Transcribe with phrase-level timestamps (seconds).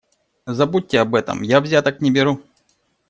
[0.47, 2.41] Забудьте об этом- я взяток не беру.